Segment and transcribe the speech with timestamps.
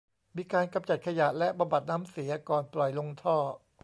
[0.35, 3.35] มีการกำจัดขยะและ บำบัดน้ำเสียก่อนปล่อยลงท่อ